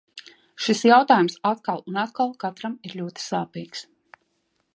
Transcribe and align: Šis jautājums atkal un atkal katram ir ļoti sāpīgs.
Šis 0.67 0.79
jautājums 0.89 1.37
atkal 1.51 1.85
un 1.93 2.01
atkal 2.05 2.33
katram 2.45 2.77
ir 2.91 2.97
ļoti 3.03 3.27
sāpīgs. 3.27 3.87